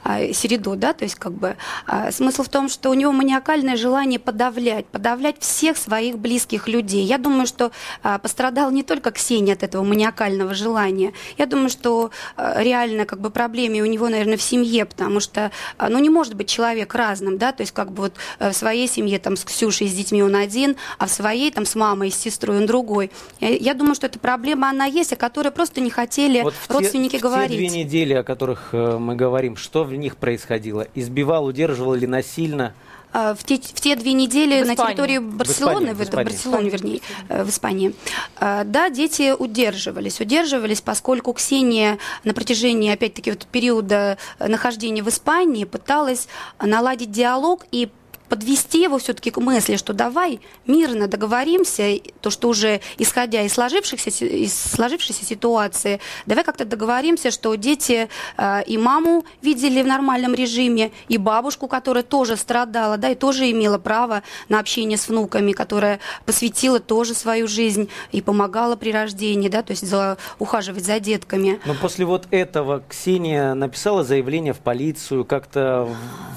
[0.04, 3.76] э, Середу, да, то есть как бы э, смысл в том, что у него маниакальное
[3.76, 7.04] желание подавлять, подавлять всех своих близких людей.
[7.04, 7.70] Я думаю, что
[8.02, 11.12] э, пострадал не только Ксения от этого маниакального желания.
[11.36, 15.98] Я думаю, что реально как бы проблеме у него, наверное, в семье, потому что, ну,
[15.98, 19.36] не может быть человек разным, да, то есть как бы вот в своей семье там
[19.36, 22.66] с Ксюшей, с детьми он один, а в своей там с мамой, с сестрой он
[22.66, 23.11] другой.
[23.40, 27.16] Я, я думаю, что эта проблема, она есть, о которой просто не хотели вот родственники
[27.16, 27.59] те, говорить.
[27.59, 30.87] В те две недели, о которых э, мы говорим, что в них происходило?
[30.94, 32.72] Избивал, удерживал ли насильно?
[33.12, 36.70] А, в те, в те две недели на территории Барселоны, в, Испании, в, в Барселоне,
[36.70, 37.94] вернее, э, в Испании,
[38.40, 40.20] да, дети удерживались.
[40.20, 46.28] Удерживались, поскольку Ксения на протяжении, опять-таки, вот периода нахождения в Испании пыталась
[46.61, 47.88] наладить диалог и
[48.37, 54.11] подвести его все-таки к мысли, что давай мирно договоримся, то, что уже исходя из сложившихся,
[54.11, 60.92] из сложившейся ситуации, давай как-то договоримся, что дети э, и маму видели в нормальном режиме,
[61.09, 65.99] и бабушку, которая тоже страдала, да, и тоже имела право на общение с внуками, которая
[66.27, 71.59] посвятила тоже свою жизнь и помогала при рождении, да, то есть за, ухаживать за детками.
[71.64, 75.88] Но после вот этого Ксения написала заявление в полицию, как-то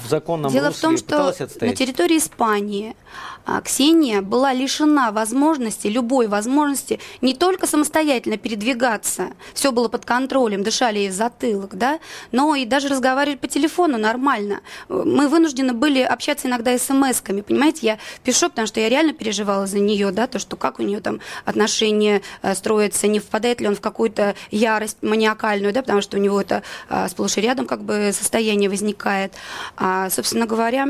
[0.02, 2.96] в законном Дело русле в том, что пыталась отстоять территории Испании
[3.44, 10.62] а, Ксения была лишена возможности, любой возможности не только самостоятельно передвигаться, все было под контролем,
[10.62, 11.98] дышали ей в затылок, да,
[12.30, 14.60] но и даже разговаривать по телефону нормально.
[14.88, 19.80] Мы вынуждены были общаться иногда смс-ками, понимаете, я пишу, потому что я реально переживала за
[19.80, 23.74] нее, да, то, что как у нее там отношения э, строятся, не впадает ли он
[23.74, 27.82] в какую-то ярость маниакальную, да, потому что у него это а, сплошь и рядом как
[27.82, 29.32] бы состояние возникает.
[29.76, 30.88] А, собственно говоря,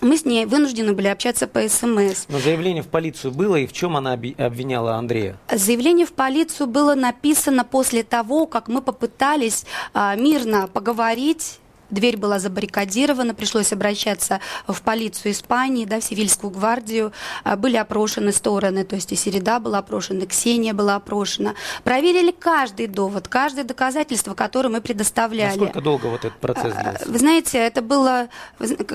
[0.00, 2.26] мы с ней вынуждены были общаться по СМС.
[2.28, 5.36] Но заявление в полицию было, и в чем она обвиняла Андрея?
[5.50, 11.58] Заявление в полицию было написано после того, как мы попытались а, мирно поговорить
[11.90, 17.12] дверь была забаррикадирована, пришлось обращаться в полицию Испании, да, в Севильскую гвардию.
[17.44, 21.54] А, были опрошены стороны, то есть и Середа была опрошена, Ксения была опрошена.
[21.82, 25.58] Проверили каждый довод, каждое доказательство, которое мы предоставляли.
[25.58, 27.08] Насколько долго вот этот процесс а, длился?
[27.08, 28.28] Вы знаете, это было,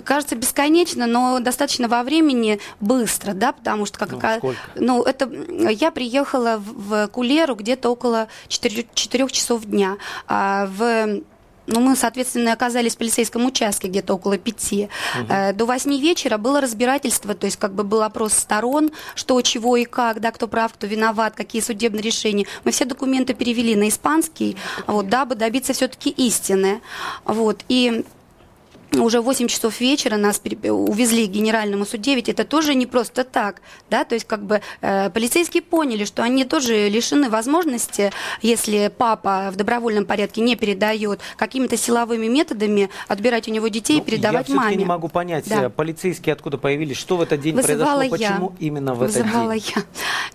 [0.04, 4.12] кажется, бесконечно, но достаточно во времени быстро, да, потому что как...
[4.12, 4.60] Ну, сколько?
[4.76, 5.30] ну это,
[5.70, 9.98] я приехала в Кулеру где-то около 4, 4 часов дня.
[10.28, 11.22] А в
[11.70, 14.90] ну, мы, соответственно, оказались в полицейском участке где-то около пяти.
[15.20, 15.56] Угу.
[15.56, 19.86] До восьми вечера было разбирательство, то есть как бы был опрос сторон, что, чего и
[19.86, 22.46] как, да, кто прав, кто виноват, какие судебные решения.
[22.64, 26.82] Мы все документы перевели на испанский, вот, дабы добиться все-таки истины.
[27.26, 28.04] Вот, и
[28.98, 33.24] уже в 8 часов вечера нас увезли к генеральному суде, ведь это тоже не просто
[33.24, 38.92] так, да, то есть как бы э, полицейские поняли, что они тоже лишены возможности, если
[38.96, 44.06] папа в добровольном порядке не передает какими-то силовыми методами отбирать у него детей ну, и
[44.06, 44.72] передавать я маме.
[44.72, 45.66] Я не могу понять, да.
[45.66, 48.30] Э, полицейские откуда появились, что в этот день Вызывала произошло, я.
[48.30, 49.84] почему именно в Вызывала этот день?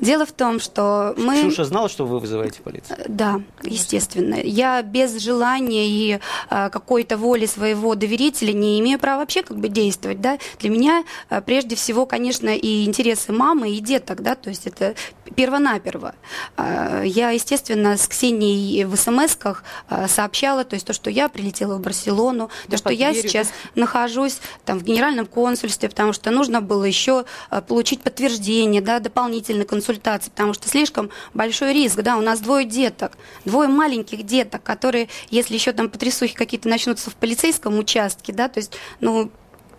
[0.01, 0.05] я.
[0.05, 1.41] Дело в том, что мы...
[1.41, 2.99] Ксюша знала, что вы вызываете полицию?
[3.01, 4.37] Э, да, естественно.
[4.37, 6.19] Я без желания и
[6.51, 10.39] э, какой-то воли своего доверителя родители не имею права вообще как бы действовать, да.
[10.61, 14.95] Для меня э, прежде всего, конечно, и интересы мамы и деток, да, то есть это
[15.37, 16.15] первонаперво.
[16.57, 21.77] Э, я, естественно, с Ксенией в смс-ках э, сообщала, то есть то, что я прилетела
[21.77, 26.85] в Барселону, то, что я сейчас нахожусь там в генеральном консульстве, потому что нужно было
[26.85, 27.25] еще
[27.69, 33.13] получить подтверждение, да, дополнительной консультации, потому что слишком большой риск, да, у нас двое деток,
[33.45, 38.61] двое маленьких деток, которые, если еще там потрясухи какие-то начнутся в полицейском участке, да, то
[38.61, 39.31] есть, ну,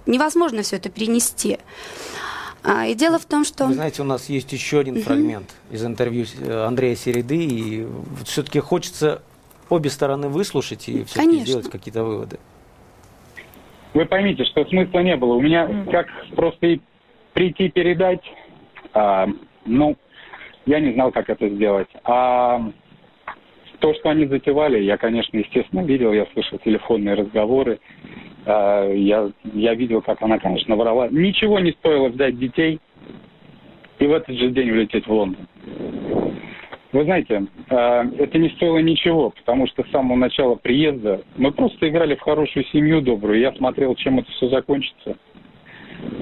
[0.06, 1.60] невозможно все это перенести.
[2.63, 3.65] А, и дело в том, что...
[3.65, 7.88] Вы знаете, у нас есть еще один фрагмент из интервью э, Андрея Середы, и
[8.24, 9.22] все-таки хочется
[9.70, 12.39] обе стороны выслушать и все-таки сделать какие-то выводы.
[13.94, 15.36] Вы поймите, что смысла не было.
[15.36, 16.80] У меня как просто
[17.34, 18.22] прийти передать,
[18.94, 19.28] а,
[19.65, 19.96] ну,
[20.65, 21.88] я не знал, как это сделать.
[22.04, 22.60] А
[23.80, 27.80] то, что они затевали, я, конечно, естественно, видел, я слышал телефонные разговоры.
[28.45, 31.10] А, я, я видел, как она, конечно, воровала.
[31.10, 32.79] Ничего не стоило взять детей
[33.99, 35.47] и в этот же день улететь в Лондон.
[36.91, 41.89] Вы знаете, а, это не стоило ничего, потому что с самого начала приезда мы просто
[41.89, 43.39] играли в хорошую семью добрую.
[43.39, 45.17] Я смотрел, чем это все закончится.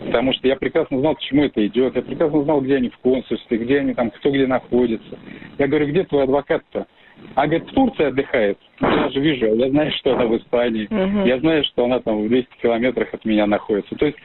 [0.06, 1.96] Потому что я прекрасно знал, к чему это идет.
[1.96, 5.18] Я прекрасно знал, где они в консульстве, где они там, кто где находится.
[5.58, 6.88] Я говорю, где твой адвокат-то?
[7.36, 8.58] А говорит, в Турции отдыхает.
[8.80, 10.86] Я же вижу, я знаю, что она в Испании.
[10.86, 11.26] Угу.
[11.26, 13.96] Я знаю, что она там в 200 километрах от меня находится.
[13.96, 14.18] То есть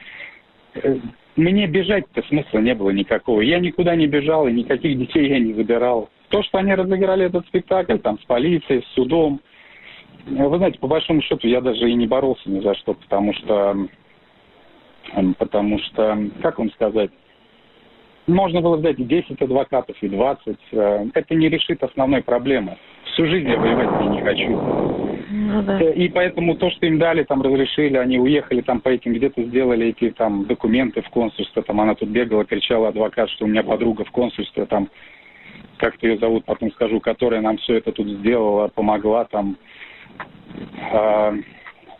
[0.75, 0.97] э,
[1.35, 3.41] мне бежать-то смысла не было никакого.
[3.41, 6.09] Я никуда не бежал, и никаких детей я не забирал.
[6.29, 9.41] То, что они разыграли этот спектакль там с полицией, с судом,
[10.25, 13.87] вы знаете, по большому счету я даже и не боролся ни за что, потому что,
[15.37, 17.11] потому что, как вам сказать,
[18.29, 20.57] можно было взять и 10 адвокатов, и 20.
[20.71, 22.77] Э, это не решит основной проблемы.
[23.05, 24.49] Всю жизнь я воевать не хочу.
[25.31, 25.81] Ну, да.
[25.81, 29.43] Э, и поэтому то, что им дали, там разрешили, они уехали там по этим, где-то
[29.43, 33.63] сделали эти там документы в консульство, там она тут бегала, кричала адвокат, что у меня
[33.63, 34.89] подруга в консульстве, там,
[35.77, 39.57] как-то ее зовут, потом скажу, которая нам все это тут сделала, помогла там.
[40.91, 41.33] А,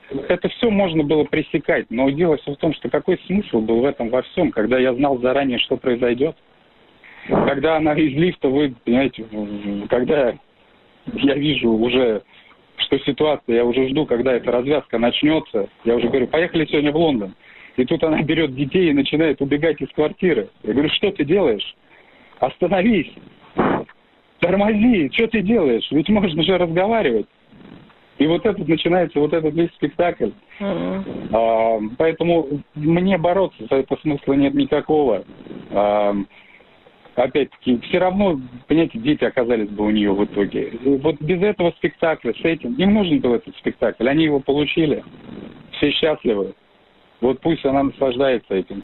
[0.10, 3.86] это все можно было пресекать, но дело все в том, что какой смысл был в
[3.86, 6.36] этом во всем, когда я знал заранее, что произойдет.
[7.28, 9.26] Когда она из лифта, вы понимаете,
[9.90, 10.34] когда
[11.14, 12.24] я вижу уже,
[12.78, 16.98] что ситуация, я уже жду, когда эта развязка начнется, я уже говорю, поехали сегодня в
[16.98, 17.36] Лондон.
[17.78, 20.50] И тут она берет детей и начинает убегать из квартиры.
[20.64, 21.76] Я говорю, что ты делаешь?
[22.40, 23.12] Остановись!
[24.40, 25.12] Тормози!
[25.14, 25.88] Что ты делаешь?
[25.92, 27.28] Ведь можно же разговаривать.
[28.20, 30.32] И вот этот начинается, вот этот весь спектакль.
[30.60, 31.04] Uh-huh.
[31.32, 35.24] А, поэтому мне бороться за это смысла нет никакого.
[35.72, 36.14] А,
[37.16, 40.74] опять-таки, все равно, понимаете, дети оказались бы у нее в итоге.
[40.84, 44.10] Вот без этого спектакля, с этим, им нужен был этот спектакль.
[44.10, 45.02] Они его получили.
[45.78, 46.54] Все счастливы.
[47.22, 48.84] Вот пусть она наслаждается этим.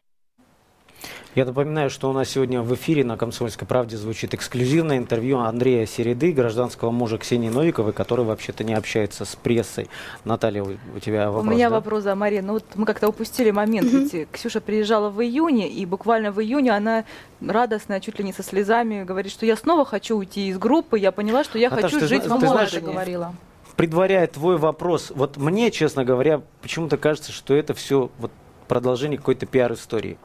[1.36, 5.86] Я напоминаю, что у нас сегодня в эфире на «Комсомольской правде» звучит эксклюзивное интервью Андрея
[5.86, 9.90] Середы, гражданского мужа Ксении Новиковой, который вообще-то не общается с прессой.
[10.24, 11.76] Наталья, у тебя вопрос, У меня да?
[11.76, 12.42] вопрос, да, Мария.
[12.42, 13.92] Ну вот мы как-то упустили момент.
[13.92, 17.04] Ведь Ксюша приезжала в июне, и буквально в июне она
[17.46, 21.12] радостная, чуть ли не со слезами, говорит, что я снова хочу уйти из группы, я
[21.12, 23.36] поняла, что я Наташа, хочу жить ты, в Молоде, говорила.
[23.76, 28.32] Предваряя твой вопрос, вот мне, честно говоря, почему-то кажется, что это все вот
[28.70, 30.18] продолжение какой-то пиар-истории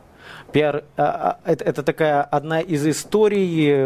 [0.53, 3.85] пиар, а, а, это, это такая одна из историй,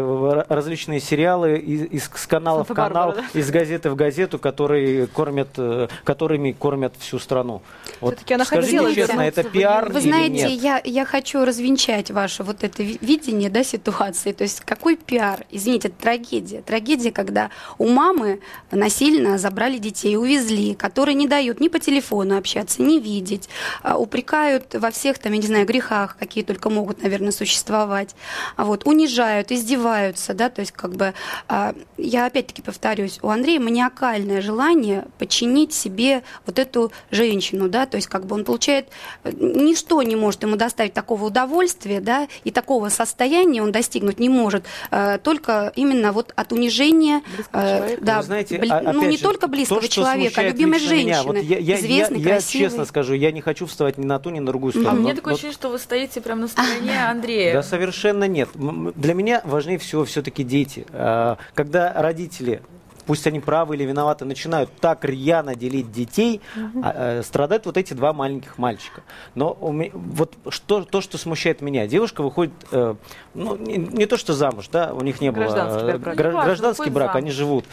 [0.49, 3.39] различные сериалы из, из канала в канал, да?
[3.39, 7.61] из газеты в газету, которые кормят, э, которыми кормят всю страну.
[8.01, 10.61] Вот она скажите честно, это пиар Вы знаете, нет?
[10.61, 14.31] Я, я хочу развенчать ваше вот это видение да, ситуации.
[14.31, 15.45] То есть какой пиар?
[15.51, 16.61] Извините, это трагедия.
[16.61, 18.39] Трагедия, когда у мамы
[18.71, 23.49] насильно забрали детей, увезли, которые не дают ни по телефону общаться, ни видеть,
[23.81, 28.15] а, упрекают во всех, там, я не знаю, грехах, какие только могут, наверное, существовать.
[28.55, 31.13] А вот, унижают, издеваются, да, то есть как бы,
[31.49, 37.97] а, я опять-таки повторюсь, у Андрея маниакальное желание подчинить себе вот эту женщину, да, то
[37.97, 38.87] есть как бы он получает,
[39.25, 44.63] ничто не может ему доставить такого удовольствия, да, и такого состояния он достигнуть не может,
[44.91, 49.87] а, только именно вот от унижения, да, знаете, бли, ну не же, только близкого то,
[49.89, 53.65] человека, а любимой женщины, вот я, я, известной, я, я, честно скажу, я не хочу
[53.65, 54.91] встать ни на ту, ни на другую сторону.
[54.91, 57.53] А но, мне такое но, ощущение, что вы стоите прямо на стороне Андрея.
[57.53, 58.49] Да, совершенно нет.
[58.53, 60.85] Для меня важнее всего все-таки дети.
[60.91, 62.61] А, когда родители
[63.05, 66.81] пусть они правы или виноваты, начинают так рьяно делить детей, угу.
[66.83, 69.03] а, а, страдают вот эти два маленьких мальчика.
[69.35, 72.95] Но меня, вот что, то, что смущает меня, девушка выходит, э,
[73.33, 76.15] ну, не, не то что замуж, да, у них не гражданский было, брак.
[76.15, 77.65] гражданский брак, они живут.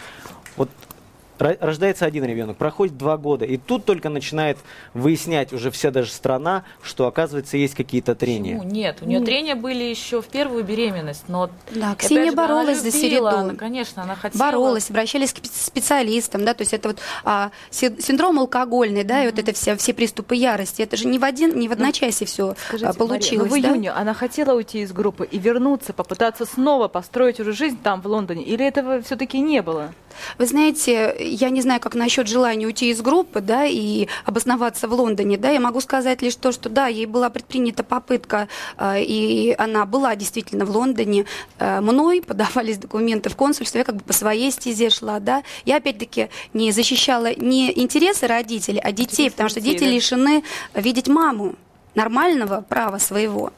[0.56, 0.68] Вот
[1.42, 4.58] рождается один ребенок, проходит два года, и тут только начинает
[4.94, 8.58] выяснять уже вся даже страна, что оказывается есть какие-то трения.
[8.58, 8.72] Почему?
[8.72, 9.26] Нет, у нее Нет.
[9.26, 13.56] трения были еще в первую беременность, но да, Ксения же, боролась за середу.
[13.56, 14.40] Конечно, она хотела.
[14.42, 19.24] Боролась, обращались к специалистам, да, то есть это вот а, синдром алкогольный, да, mm-hmm.
[19.24, 21.74] и вот это все, все приступы ярости, это же не в один, не в ну,
[21.74, 23.50] одночасье все а, получилось.
[23.50, 23.98] Мария, но в июне да?
[23.98, 28.44] она хотела уйти из группы и вернуться, попытаться снова построить уже жизнь там в Лондоне,
[28.44, 29.92] или этого все-таки не было?
[30.38, 34.92] Вы знаете, я не знаю, как насчет желания уйти из группы, да, и обосноваться в
[34.92, 38.48] Лондоне, да, я могу сказать лишь то, что да, ей была предпринята попытка,
[38.78, 41.26] э, и она была действительно в Лондоне,
[41.58, 45.76] э, мной подавались документы в консульство, я как бы по своей стезе шла, да, я
[45.76, 50.44] опять-таки не защищала не интересы родителей, а детей, потому что дети лишены
[50.74, 51.56] видеть маму
[51.94, 53.52] нормального права своего.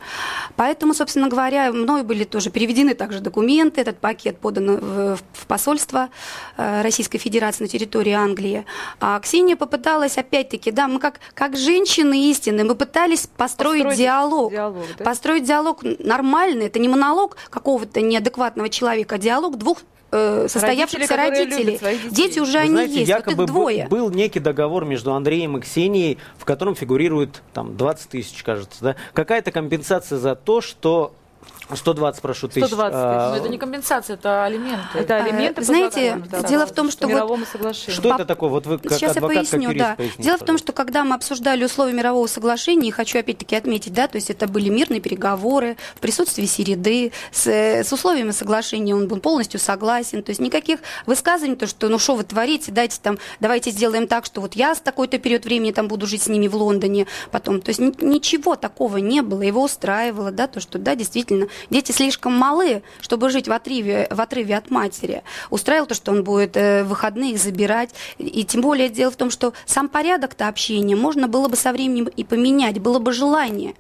[0.57, 6.09] Поэтому, собственно говоря, мной были тоже переведены также документы, этот пакет подан в, в посольство
[6.57, 8.65] э, Российской Федерации на территории Англии.
[9.01, 14.53] А Ксения попыталась, опять-таки, да, мы как, как женщины истины, мы пытались построить, построить диалог.
[14.53, 15.05] диалог да?
[15.05, 19.79] Построить диалог нормальный, это не монолог какого-то неадекватного человека, а диалог двух
[20.15, 21.81] э, состоявшихся родителей.
[22.11, 23.89] Дети уже Вы они знаете, есть, якобы вот их двое.
[23.89, 28.83] Был, был некий договор между Андреем и Ксенией, в котором фигурирует там 20 тысяч, кажется,
[28.83, 28.97] да?
[29.13, 31.15] Какая-то компенсация за то, что
[31.73, 32.67] 120, прошу, тысяч.
[32.67, 33.03] 120 тысяч.
[33.03, 34.99] А, Но это не компенсация, это алименты.
[34.99, 37.09] Это алименты а, Знаете, да, дело в том, что...
[37.09, 38.51] Вот, что это такое?
[38.51, 39.95] Вот вы как Сейчас адвокат, я поясню, как да.
[39.97, 44.09] Поясните, дело в том, что когда мы обсуждали условия мирового соглашения, хочу опять-таки отметить, да,
[44.09, 49.21] то есть это были мирные переговоры в присутствии Середы, с, с условиями соглашения он был
[49.21, 53.71] полностью согласен, то есть никаких высказываний, то, что ну что вы творите, дайте там, давайте
[53.71, 56.57] сделаем так, что вот я с такой-то период времени там буду жить с ними в
[56.57, 61.49] Лондоне потом, то есть ничего такого не было, его устраивало, да, то, что да, действительно
[61.71, 65.23] Дети слишком малы, чтобы жить в отрыве, в отрыве от матери.
[65.51, 67.91] Устраивал то, что он будет э, выходные их забирать.
[68.19, 72.07] И тем более дело в том, что сам порядок-то общения можно было бы со временем
[72.07, 73.75] и поменять, было бы желание.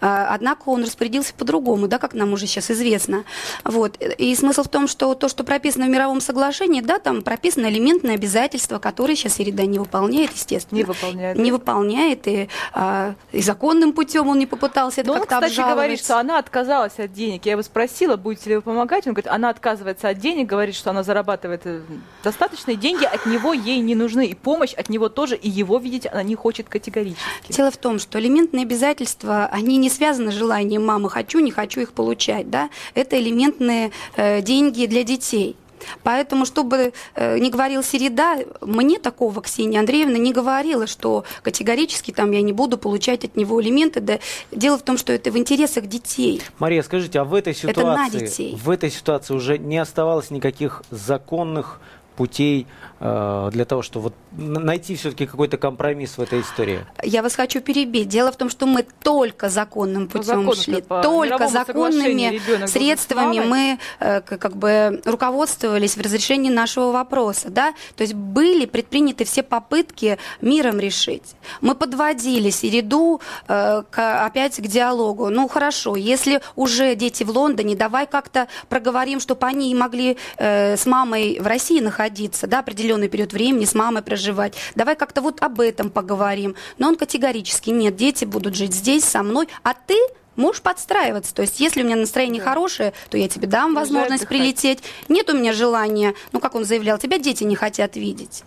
[0.00, 3.24] А, однако он распорядился по-другому, да, как нам уже сейчас известно.
[3.64, 3.96] Вот.
[4.00, 8.14] И смысл в том, что то, что прописано в мировом соглашении, да, там прописано элементное
[8.14, 10.78] обязательство, которое сейчас Ирида не выполняет, естественно.
[10.78, 11.38] Не выполняет.
[11.38, 15.74] Не выполняет, и, а, и законным путем он не попытался это как-то кстати, обжаловать.
[15.76, 17.46] говорит, что она отказалась от денег.
[17.46, 19.06] Я его спросила, будете ли вы помогать.
[19.06, 21.80] Он говорит, она отказывается от денег, говорит, что она зарабатывает э,
[22.22, 24.26] достаточные деньги, от него ей не нужны.
[24.26, 27.52] И помощь от него тоже, и его видеть она не хочет категорически.
[27.52, 31.80] Дело в том, что элементные обязательства, они не связаны с желанием мамы «хочу, не хочу
[31.80, 32.50] их получать».
[32.50, 32.70] Да?
[32.94, 35.56] Это элементные э, деньги для детей.
[36.02, 42.32] Поэтому, чтобы э, не говорил Середа, мне такого Ксения Андреевна не говорила, что категорически там
[42.32, 44.00] я не буду получать от него элементы.
[44.00, 44.18] Да,
[44.50, 46.42] дело в том, что это в интересах детей.
[46.58, 51.80] Мария, скажите, а в этой ситуации, в этой ситуации уже не оставалось никаких законных
[52.16, 52.66] путей
[53.00, 56.84] э, для того, чтобы вот найти все-таки какой-то компромисс в этой истории?
[57.02, 58.08] Я вас хочу перебить.
[58.08, 64.20] Дело в том, что мы только законным путем ну, шли, только законными средствами мы э,
[64.20, 70.78] как бы руководствовались в разрешении нашего вопроса, да, то есть были предприняты все попытки миром
[70.78, 71.34] решить.
[71.60, 75.30] Мы подводили Середу э, к, опять к диалогу.
[75.30, 80.86] Ну хорошо, если уже дети в Лондоне, давай как-то проговорим, чтобы они могли э, с
[80.86, 84.54] мамой в России находиться находиться, да, определенный период времени с мамой проживать.
[84.74, 86.56] Давай как-то вот об этом поговорим.
[86.78, 89.96] Но он категорически нет, дети будут жить здесь со мной, а ты
[90.36, 91.34] можешь подстраиваться.
[91.34, 92.48] То есть, если у меня настроение да.
[92.48, 94.80] хорошее, то я тебе дам возможность прилететь.
[95.08, 98.42] Нет у меня желания, ну, как он заявлял, тебя дети не хотят видеть.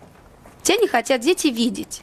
[0.62, 2.02] Тебя не хотят дети видеть.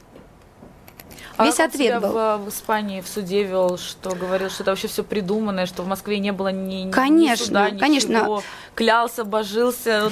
[1.41, 2.11] А Весь ответ был.
[2.11, 5.87] В, в Испании в суде вел, что говорил, что это вообще все придуманное, что в
[5.87, 7.79] Москве не было ни, конечно, ни суда, ничего.
[7.79, 8.41] Конечно.
[8.75, 10.11] Клялся, божился,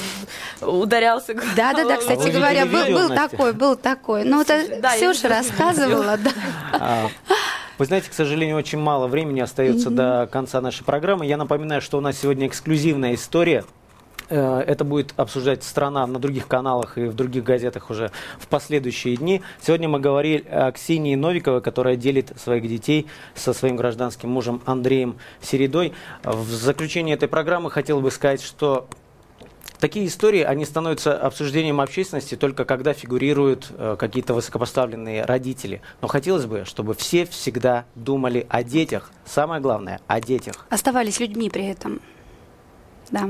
[0.62, 1.36] ударялся.
[1.56, 4.24] Да, да, да, кстати а говоря, был, был такой, был такой.
[4.24, 6.32] Ну, это да, Ксюша рассказывала, да.
[6.74, 7.10] А,
[7.78, 10.24] вы знаете, к сожалению, очень мало времени остается mm-hmm.
[10.24, 11.26] до конца нашей программы.
[11.26, 13.66] Я напоминаю, что у нас сегодня эксклюзивная история
[14.30, 19.42] это будет обсуждать страна на других каналах и в других газетах уже в последующие дни.
[19.62, 25.18] Сегодня мы говорили о Ксении Новиковой, которая делит своих детей со своим гражданским мужем Андреем
[25.42, 25.94] Середой.
[26.24, 28.88] В заключение этой программы хотел бы сказать, что
[29.80, 35.82] Такие истории, они становятся обсуждением общественности только когда фигурируют э, какие-то высокопоставленные родители.
[36.02, 39.10] Но хотелось бы, чтобы все всегда думали о детях.
[39.26, 40.66] Самое главное, о детях.
[40.70, 42.02] Оставались людьми при этом.
[43.10, 43.30] Да.